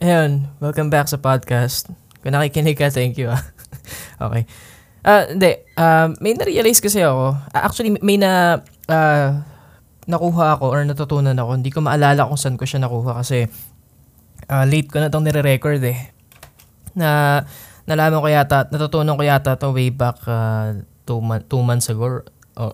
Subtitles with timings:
[0.00, 1.92] Ayun, welcome back sa podcast.
[2.24, 3.44] Kung nakikinig ka, thank you ah.
[4.24, 4.48] okay.
[5.04, 5.52] Ah, uh, hindi.
[5.76, 7.36] Uh, may na-realize kasi ako.
[7.36, 9.44] Uh, actually, may na uh,
[10.08, 11.52] nakuha ako or natutunan ako.
[11.52, 13.44] Hindi ko maalala kung saan ko siya nakuha kasi
[14.48, 16.16] uh, late ko na itong nire-record eh.
[16.96, 17.44] Na
[17.84, 22.24] nalaman ko yata, natutunan ko yata to way back uh, two, mo- two months ago.
[22.56, 22.72] Oh,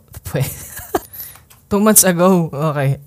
[1.75, 2.55] two months ago.
[2.55, 3.03] Okay.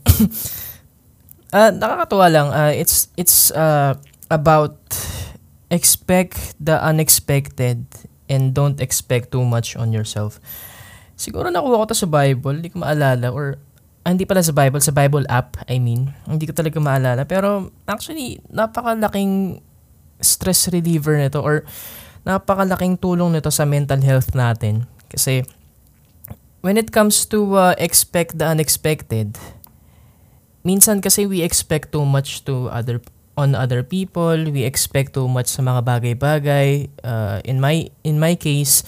[1.56, 2.48] uh, nakakatuwa lang.
[2.52, 3.96] Uh, it's it's uh,
[4.30, 4.78] about
[5.70, 7.86] expect the unexpected
[8.30, 10.38] and don't expect too much on yourself.
[11.18, 13.58] Siguro nakuha ko to sa Bible, hindi ko maalala or
[14.06, 16.14] ah, hindi pala sa Bible, sa Bible app, I mean.
[16.30, 17.26] Hindi ko talaga maalala.
[17.28, 19.60] Pero actually, napakalaking
[20.22, 21.66] stress reliever nito or
[22.24, 24.88] napakalaking tulong nito sa mental health natin.
[25.10, 25.44] Kasi
[26.62, 29.36] when it comes to uh, expect the unexpected,
[30.64, 33.02] minsan kasi we expect too much to other
[33.40, 36.92] on other people, we expect too much sa mga bagay-bagay.
[37.00, 38.84] Uh, in my in my case,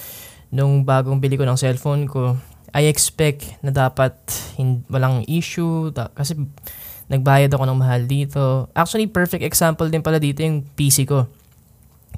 [0.52, 2.36] nung bagong bili ko ng cellphone ko,
[2.76, 4.12] I expect na dapat
[4.60, 6.36] hin- walang issue da- kasi
[7.08, 8.68] nagbayad ako ng mahal dito.
[8.76, 11.28] Actually, perfect example din pala dito yung PC ko.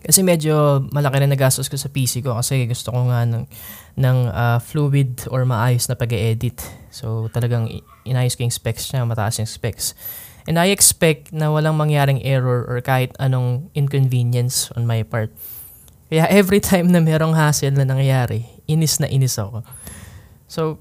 [0.04, 3.48] Kasi medyo malaki rin nagastos ko sa PC ko kasi gusto ko nga ng,
[3.96, 6.60] ng uh, fluid or maayos na pag-edit.
[6.92, 7.72] So talagang
[8.04, 9.96] inayos ko yung specs niya, mataas yung specs.
[10.44, 15.32] And I expect na walang mangyaring error or kahit anong inconvenience on my part.
[16.12, 19.64] Kaya every time na merong hassle na nangyayari, inis na inis ako.
[20.52, 20.78] So,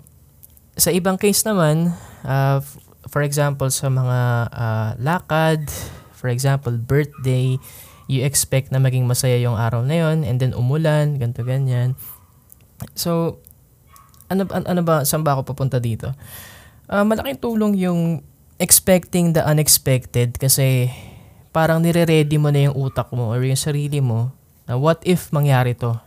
[0.74, 1.94] sa ibang case naman,
[2.26, 2.58] uh,
[3.06, 4.18] for example, sa mga
[4.50, 5.70] uh, lakad,
[6.12, 7.56] for example, birthday,
[8.10, 11.94] you expect na maging masaya yung araw na yon and then umulan, ganto ganyan.
[12.98, 13.38] So,
[14.26, 16.10] ano, ano, ano ba, saan ba ako papunta dito?
[16.90, 18.20] Uh, malaking tulong yung
[18.62, 20.86] expecting the unexpected kasi
[21.50, 24.30] parang nire-ready mo na yung utak mo or yung sarili mo
[24.70, 25.98] na what if mangyari to?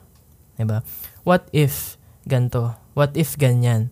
[0.63, 0.79] ba?
[1.27, 2.71] What if ganto?
[2.95, 3.91] What if ganyan?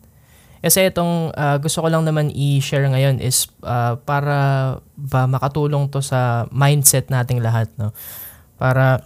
[0.63, 5.99] Kasi itong uh, gusto ko lang naman i-share ngayon is uh, para ba makatulong to
[5.99, 7.91] sa mindset nating lahat, no?
[8.55, 9.03] Para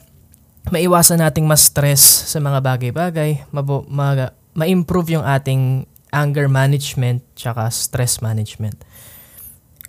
[0.70, 8.22] maiwasan nating ma-stress sa mga bagay-bagay, mabo, ma- ma-improve yung ating anger management tsaka stress
[8.22, 8.78] management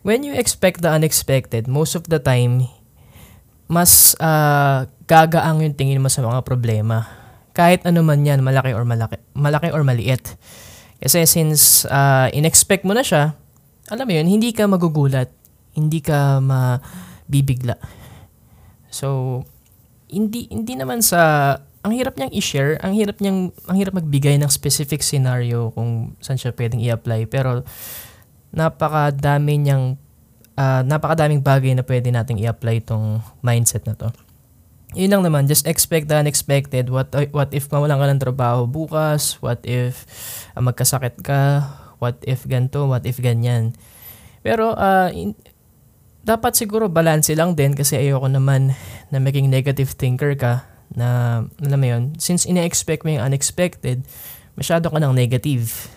[0.02, 2.66] when you expect the unexpected, most of the time,
[3.68, 7.08] mas uh, gagaang yung tingin mo sa mga problema.
[7.52, 10.38] Kahit ano man yan, malaki or malaki, malaki or maliit.
[10.98, 13.38] Kasi since uh, inexpect mo na siya,
[13.88, 15.30] alam mo yun, hindi ka magugulat,
[15.74, 17.78] hindi ka mabibigla.
[18.90, 19.42] So,
[20.08, 21.54] hindi hindi naman sa
[21.84, 26.40] ang hirap niyang i-share, ang hirap niyang ang hirap magbigay ng specific scenario kung saan
[26.40, 27.62] siya pwedeng i-apply pero
[28.52, 30.00] napakadami niyang
[30.58, 34.08] uh, napakadaming bagay na pwede nating i-apply itong mindset na to.
[34.96, 36.88] Yun lang naman, just expect the unexpected.
[36.88, 39.36] What what if mawalan ka ng trabaho bukas?
[39.44, 40.08] What if
[40.56, 41.68] uh, magkasakit ka?
[42.00, 42.88] What if ganto?
[42.88, 43.76] What if ganyan?
[44.40, 45.36] Pero uh, in,
[46.24, 48.72] dapat siguro balance lang din kasi ayoko naman
[49.12, 54.00] na maging negative thinker ka na alam mo yun, since ine-expect mo yung unexpected,
[54.56, 55.92] masyado ka ng negative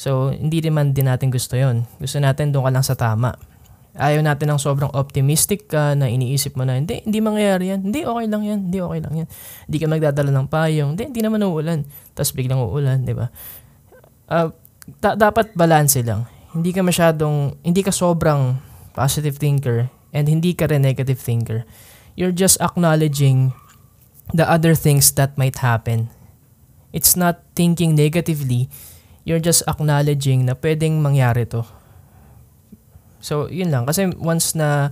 [0.00, 3.36] So, hindi naman din natin gusto yon Gusto natin doon ka lang sa tama.
[3.92, 7.80] Ayaw natin ng sobrang optimistic ka na iniisip mo na, hindi, hindi mangyayari yan.
[7.84, 8.58] Hindi, okay lang yan.
[8.64, 9.28] Hindi, okay lang yan.
[9.68, 10.90] Hindi ka magdadala ng payong.
[10.96, 11.84] Hindi, hindi naman uulan.
[12.16, 13.28] Tapos biglang uulan, di ba?
[14.24, 14.48] Uh,
[15.04, 16.24] da- dapat balance lang.
[16.56, 18.56] Hindi ka masyadong, hindi ka sobrang
[18.96, 21.68] positive thinker and hindi ka rin negative thinker.
[22.16, 23.52] You're just acknowledging
[24.32, 26.08] the other things that might happen.
[26.88, 28.72] It's not thinking negatively
[29.24, 31.64] you're just acknowledging na pwedeng mangyari to.
[33.20, 33.84] So, yun lang.
[33.84, 34.88] Kasi once na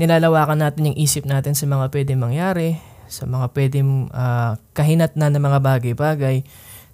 [0.00, 5.30] nilalawakan natin yung isip natin sa mga pwedeng mangyari, sa mga pwedeng uh, kahinat na
[5.30, 6.42] ng mga bagay-bagay,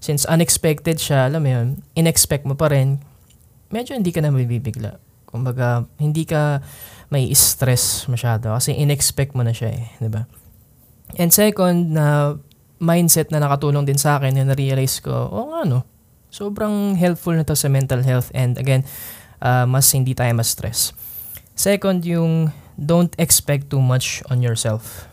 [0.00, 1.66] since unexpected siya, alam mo yun,
[1.97, 3.00] inexpect mo pa rin,
[3.72, 5.00] medyo hindi ka na mabibigla.
[5.26, 6.60] Kumbaga, hindi ka
[7.09, 10.27] may stress masyado kasi inexpect mo na siya eh, di ba?
[11.15, 12.34] And second, na
[12.83, 15.86] mindset na nakatulong din sa akin na na-realize ko, oh nga no,
[16.31, 18.84] Sobrang helpful na to sa mental health and again,
[19.41, 20.93] uh, mas hindi tayo mas stress.
[21.57, 25.09] Second, yung don't expect too much on yourself.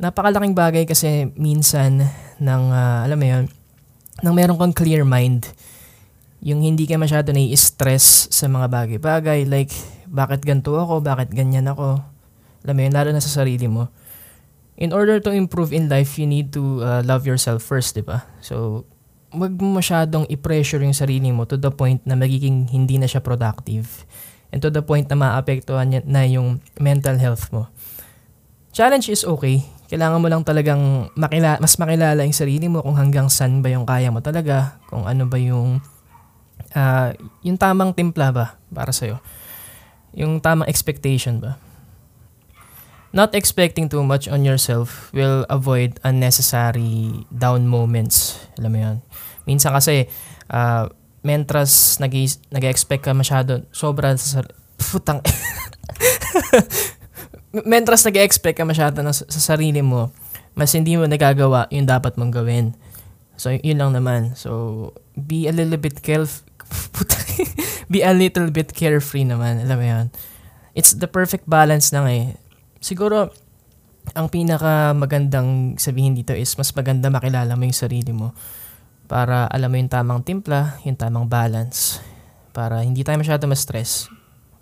[0.00, 2.08] Napakalaking bagay kasi minsan
[2.40, 3.44] ng, uh, alam mo yun,
[4.24, 5.46] nang meron kang clear mind,
[6.38, 9.74] yung hindi ka masyado nai-stress sa mga bagay-bagay, like,
[10.06, 12.00] bakit ganito ako, bakit ganyan ako,
[12.64, 13.90] alam mo yun, lalo na sa sarili mo.
[14.78, 18.22] In order to improve in life, you need to uh, love yourself first, di ba?
[18.38, 18.86] So,
[19.34, 23.20] wag mo masyadong i-pressure yung sarili mo to the point na magiging hindi na siya
[23.20, 24.08] productive.
[24.52, 27.68] and to the point na maapektuhan na yung mental health mo.
[28.72, 29.64] Challenge is okay.
[29.88, 33.88] Kailangan mo lang talagang makila, mas makilala yung sarili mo kung hanggang saan ba yung
[33.88, 35.80] kaya mo talaga, kung ano ba yung
[36.76, 37.08] uh,
[37.44, 39.20] yung tamang timpla ba para sa'yo.
[40.16, 41.56] Yung tamang expectation ba.
[43.12, 48.36] Not expecting too much on yourself will avoid unnecessary down moments.
[48.60, 48.96] Alam mo yun.
[49.48, 50.12] Minsan kasi,
[50.52, 50.92] uh,
[51.24, 54.44] mentras nag-expect ka masyado, sobra sa
[54.78, 55.24] putang
[57.66, 60.12] mentras nag-expect ka masyado na, sa sarili mo,
[60.52, 62.76] mas hindi mo nagagawa yung dapat mong gawin.
[63.38, 64.34] So, yun lang naman.
[64.34, 66.44] So, be a little bit careful.
[67.92, 69.62] be a little bit carefree naman.
[69.62, 70.06] Alam mo yun.
[70.74, 72.26] It's the perfect balance lang eh.
[72.78, 73.32] Siguro,
[74.16, 78.32] ang pinaka magandang sabihin dito is mas maganda makilala mo yung sarili mo
[79.08, 82.00] para alam mo yung tamang timpla, yung tamang balance
[82.52, 84.08] para hindi tayo masyado ma-stress.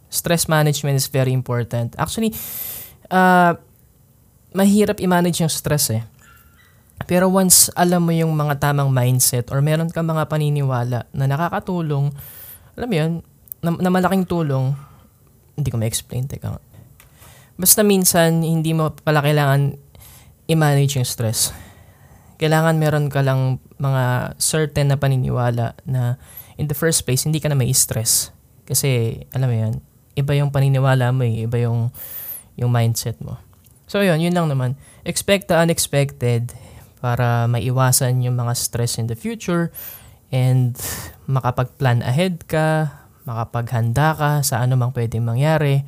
[0.07, 1.95] Stress management is very important.
[1.99, 2.31] Actually,
[3.11, 3.59] uh,
[4.55, 6.03] mahirap i-manage yung stress eh.
[7.05, 12.09] Pero once alam mo yung mga tamang mindset or meron kang mga paniniwala na nakakatulong,
[12.79, 13.13] alam mo yun,
[13.61, 14.73] na, na malaking tulong,
[15.59, 16.57] hindi ko ma-explain, teka
[17.57, 19.81] Basta minsan, hindi mo pala kailangan
[20.49, 21.57] i-manage yung stress.
[22.37, 26.21] Kailangan meron ka lang mga certain na paniniwala na
[26.61, 28.33] in the first place, hindi ka na may stress.
[28.69, 29.75] Kasi, alam mo yan,
[30.17, 31.93] iba yung paniniwala mo eh, iba yung,
[32.57, 33.41] yung mindset mo.
[33.87, 34.75] So yun, yun lang naman.
[35.07, 36.51] Expect the unexpected
[36.99, 39.71] para maiwasan yung mga stress in the future
[40.35, 40.75] and
[41.31, 42.91] makapag-plan ahead ka,
[43.23, 45.87] makapaghanda ka sa ano mang pwedeng mangyari.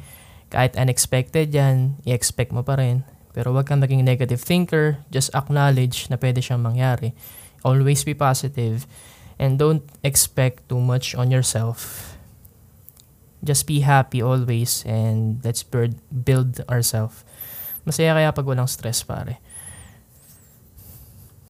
[0.49, 3.05] Kahit unexpected yan, i-expect mo pa rin.
[3.37, 7.13] Pero wag kang maging negative thinker, just acknowledge na pwede siyang mangyari.
[7.63, 8.89] Always be positive
[9.37, 12.09] and don't expect too much on yourself
[13.43, 17.23] just be happy always and let's build ourselves.
[17.87, 19.39] Masaya kaya pag walang stress pare.